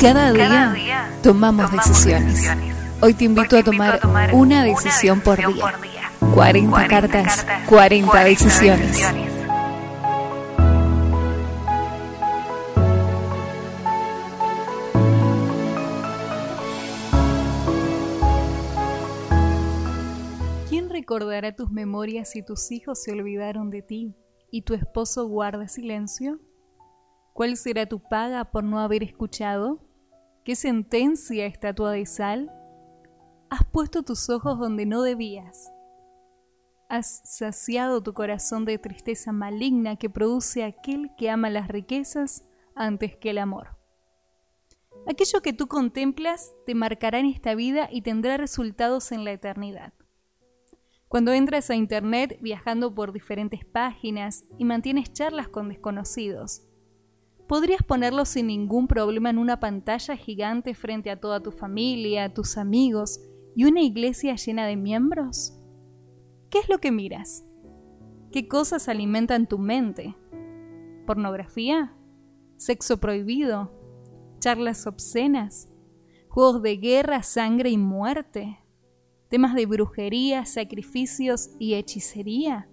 Cada 0.00 0.30
día 0.30 1.10
tomamos 1.22 1.72
decisiones. 1.72 2.46
Hoy 3.00 3.14
te 3.14 3.24
invito 3.24 3.56
a 3.56 3.62
tomar 3.62 4.00
una 4.32 4.62
decisión 4.62 5.20
por 5.20 5.38
día. 5.38 5.72
40 6.34 6.86
cartas, 6.86 7.46
40 7.66 8.24
decisiones. 8.24 9.00
¿Quién 20.68 20.90
recordará 20.90 21.56
tus 21.56 21.70
memorias 21.70 22.30
si 22.30 22.44
tus 22.44 22.70
hijos 22.70 23.02
se 23.02 23.12
olvidaron 23.12 23.70
de 23.70 23.80
ti 23.80 24.14
y 24.50 24.62
tu 24.62 24.74
esposo 24.74 25.26
guarda 25.26 25.68
silencio? 25.68 26.38
¿Cuál 27.32 27.56
será 27.56 27.86
tu 27.86 28.00
paga 28.00 28.46
por 28.50 28.64
no 28.64 28.78
haber 28.80 29.02
escuchado? 29.02 29.85
¿Qué 30.46 30.54
sentencia 30.54 31.44
estatua 31.44 31.90
de 31.90 32.06
sal? 32.06 32.52
Has 33.50 33.64
puesto 33.64 34.04
tus 34.04 34.30
ojos 34.30 34.60
donde 34.60 34.86
no 34.86 35.02
debías. 35.02 35.72
Has 36.88 37.20
saciado 37.24 38.00
tu 38.00 38.14
corazón 38.14 38.64
de 38.64 38.78
tristeza 38.78 39.32
maligna 39.32 39.96
que 39.96 40.08
produce 40.08 40.62
aquel 40.62 41.10
que 41.18 41.30
ama 41.30 41.50
las 41.50 41.66
riquezas 41.66 42.44
antes 42.76 43.16
que 43.16 43.30
el 43.30 43.38
amor. 43.38 43.76
Aquello 45.08 45.42
que 45.42 45.52
tú 45.52 45.66
contemplas 45.66 46.54
te 46.64 46.76
marcará 46.76 47.18
en 47.18 47.26
esta 47.26 47.56
vida 47.56 47.88
y 47.90 48.02
tendrá 48.02 48.36
resultados 48.36 49.10
en 49.10 49.24
la 49.24 49.32
eternidad. 49.32 49.94
Cuando 51.08 51.32
entras 51.32 51.70
a 51.70 51.74
Internet 51.74 52.38
viajando 52.40 52.94
por 52.94 53.12
diferentes 53.12 53.64
páginas 53.64 54.44
y 54.58 54.64
mantienes 54.64 55.12
charlas 55.12 55.48
con 55.48 55.70
desconocidos, 55.70 56.62
¿podrías 57.46 57.82
ponerlo 57.82 58.24
sin 58.24 58.48
ningún 58.48 58.88
problema 58.88 59.30
en 59.30 59.38
una 59.38 59.60
pantalla 59.60 60.16
gigante 60.16 60.74
frente 60.74 61.10
a 61.10 61.20
toda 61.20 61.42
tu 61.42 61.52
familia, 61.52 62.32
tus 62.32 62.56
amigos 62.56 63.20
y 63.54 63.64
una 63.64 63.82
iglesia 63.82 64.34
llena 64.36 64.66
de 64.66 64.76
miembros? 64.76 65.58
¿Qué 66.50 66.58
es 66.58 66.68
lo 66.68 66.78
que 66.78 66.92
miras? 66.92 67.44
¿Qué 68.32 68.48
cosas 68.48 68.88
alimentan 68.88 69.46
tu 69.46 69.58
mente? 69.58 70.16
¿Pornografía? 71.06 71.94
¿Sexo 72.56 72.98
prohibido? 72.98 73.70
¿Charlas 74.40 74.86
obscenas? 74.86 75.68
¿Juegos 76.28 76.62
de 76.62 76.76
guerra, 76.76 77.22
sangre 77.22 77.70
y 77.70 77.78
muerte? 77.78 78.58
¿Temas 79.28 79.54
de 79.54 79.66
brujería, 79.66 80.44
sacrificios 80.44 81.50
y 81.58 81.74
hechicería? 81.74 82.68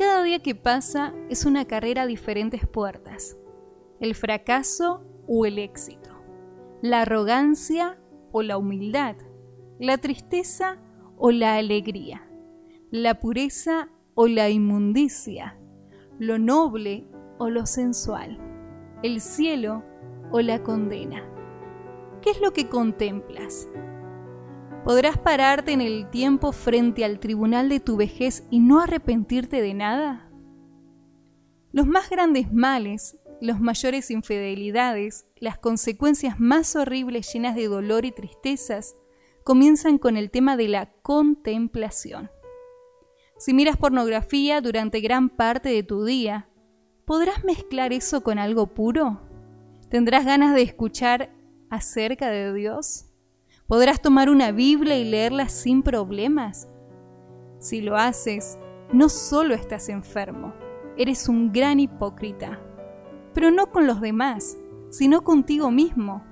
Cada 0.00 0.22
día 0.22 0.38
que 0.38 0.54
pasa 0.54 1.12
es 1.28 1.44
una 1.44 1.66
carrera 1.66 2.04
a 2.04 2.06
diferentes 2.06 2.66
puertas. 2.66 3.36
El 4.00 4.14
fracaso 4.14 5.04
o 5.28 5.44
el 5.44 5.58
éxito. 5.58 6.08
La 6.80 7.02
arrogancia 7.02 8.00
o 8.32 8.40
la 8.40 8.56
humildad, 8.56 9.16
la 9.78 9.98
tristeza 9.98 10.78
o 11.18 11.32
la 11.32 11.56
alegría, 11.56 12.26
la 12.90 13.20
pureza 13.20 13.90
o 14.14 14.26
la 14.26 14.48
inmundicia, 14.48 15.60
lo 16.18 16.38
noble 16.38 17.06
o 17.36 17.50
lo 17.50 17.66
sensual, 17.66 18.38
el 19.02 19.20
cielo 19.20 19.84
o 20.32 20.40
la 20.40 20.62
condena. 20.62 21.30
¿Qué 22.22 22.30
es 22.30 22.40
lo 22.40 22.54
que 22.54 22.70
contemplas? 22.70 23.68
¿Podrás 24.84 25.18
pararte 25.18 25.72
en 25.72 25.80
el 25.80 26.08
tiempo 26.10 26.52
frente 26.52 27.04
al 27.04 27.20
tribunal 27.20 27.68
de 27.68 27.80
tu 27.80 27.96
vejez 27.96 28.44
y 28.50 28.60
no 28.60 28.80
arrepentirte 28.80 29.60
de 29.60 29.74
nada? 29.74 30.30
Los 31.72 31.86
más 31.86 32.10
grandes 32.10 32.52
males 32.52 33.20
las 33.40 33.60
mayores 33.60 34.10
infidelidades, 34.10 35.26
las 35.36 35.58
consecuencias 35.58 36.38
más 36.38 36.76
horribles 36.76 37.32
llenas 37.32 37.56
de 37.56 37.66
dolor 37.66 38.04
y 38.04 38.12
tristezas, 38.12 38.94
comienzan 39.44 39.98
con 39.98 40.16
el 40.16 40.30
tema 40.30 40.56
de 40.56 40.68
la 40.68 40.92
contemplación. 41.02 42.30
Si 43.38 43.54
miras 43.54 43.78
pornografía 43.78 44.60
durante 44.60 45.00
gran 45.00 45.30
parte 45.30 45.70
de 45.70 45.82
tu 45.82 46.04
día, 46.04 46.50
¿podrás 47.06 47.42
mezclar 47.44 47.94
eso 47.94 48.22
con 48.22 48.38
algo 48.38 48.66
puro? 48.74 49.22
¿Tendrás 49.88 50.26
ganas 50.26 50.54
de 50.54 50.62
escuchar 50.62 51.30
acerca 51.70 52.28
de 52.28 52.52
Dios? 52.52 53.06
¿Podrás 53.70 54.02
tomar 54.02 54.28
una 54.28 54.52
Biblia 54.52 54.98
y 54.98 55.04
leerla 55.04 55.48
sin 55.48 55.82
problemas? 55.82 56.68
Si 57.58 57.80
lo 57.80 57.96
haces, 57.96 58.58
no 58.92 59.08
solo 59.08 59.54
estás 59.54 59.88
enfermo, 59.88 60.52
eres 60.98 61.26
un 61.26 61.50
gran 61.50 61.80
hipócrita 61.80 62.60
pero 63.34 63.50
no 63.50 63.70
con 63.70 63.86
los 63.86 64.00
demás, 64.00 64.58
sino 64.90 65.22
contigo 65.22 65.70
mismo. 65.70 66.24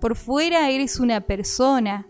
Por 0.00 0.16
fuera 0.16 0.70
eres 0.70 1.00
una 1.00 1.20
persona, 1.20 2.08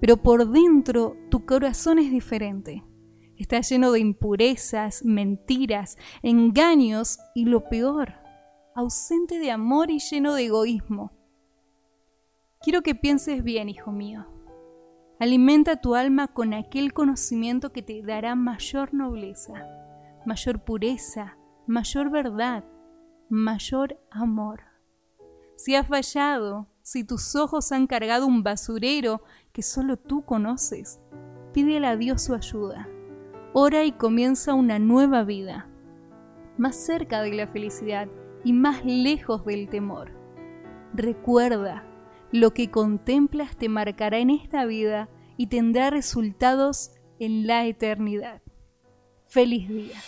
pero 0.00 0.16
por 0.16 0.50
dentro 0.50 1.16
tu 1.30 1.44
corazón 1.44 1.98
es 1.98 2.10
diferente. 2.10 2.84
Está 3.36 3.60
lleno 3.60 3.92
de 3.92 4.00
impurezas, 4.00 5.04
mentiras, 5.04 5.96
engaños 6.22 7.18
y 7.34 7.44
lo 7.44 7.68
peor, 7.68 8.14
ausente 8.74 9.38
de 9.38 9.50
amor 9.50 9.90
y 9.90 10.00
lleno 10.00 10.34
de 10.34 10.46
egoísmo. 10.46 11.12
Quiero 12.60 12.82
que 12.82 12.96
pienses 12.96 13.44
bien, 13.44 13.68
hijo 13.68 13.92
mío. 13.92 14.26
Alimenta 15.20 15.80
tu 15.80 15.94
alma 15.94 16.26
con 16.28 16.52
aquel 16.54 16.92
conocimiento 16.92 17.72
que 17.72 17.82
te 17.82 18.02
dará 18.02 18.34
mayor 18.34 18.92
nobleza, 18.92 19.64
mayor 20.26 20.64
pureza, 20.64 21.38
mayor 21.68 22.10
verdad, 22.10 22.64
mayor 23.28 24.00
amor. 24.10 24.62
Si 25.56 25.76
has 25.76 25.86
fallado, 25.86 26.66
si 26.82 27.04
tus 27.04 27.36
ojos 27.36 27.70
han 27.70 27.86
cargado 27.86 28.26
un 28.26 28.42
basurero 28.42 29.22
que 29.52 29.62
solo 29.62 29.96
tú 29.96 30.24
conoces, 30.24 31.00
pídele 31.52 31.86
a 31.86 31.96
Dios 31.96 32.22
su 32.22 32.34
ayuda. 32.34 32.88
Ora 33.52 33.84
y 33.84 33.92
comienza 33.92 34.54
una 34.54 34.80
nueva 34.80 35.22
vida, 35.22 35.68
más 36.56 36.74
cerca 36.74 37.22
de 37.22 37.34
la 37.34 37.46
felicidad 37.46 38.08
y 38.42 38.52
más 38.52 38.84
lejos 38.84 39.44
del 39.44 39.68
temor. 39.68 40.12
Recuerda, 40.92 41.84
lo 42.32 42.52
que 42.52 42.70
contemplas 42.70 43.56
te 43.56 43.68
marcará 43.68 44.18
en 44.18 44.30
esta 44.30 44.64
vida 44.64 45.08
y 45.36 45.46
tendrá 45.46 45.90
resultados 45.90 46.92
en 47.18 47.46
la 47.46 47.66
eternidad. 47.66 48.42
Feliz 49.26 49.68
día. 49.68 50.00